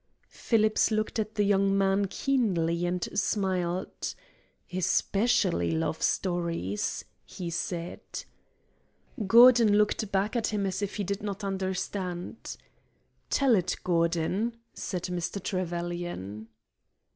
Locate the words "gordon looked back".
9.27-10.35